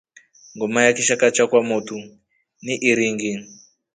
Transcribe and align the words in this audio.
Ngoma 0.55 0.83
ya 0.85 0.91
kishakaa 0.93 1.31
cha 1.31 1.47
kwa 1.47 1.63
motu 1.63 1.95
ni 2.61 2.75
iringi. 2.75 3.45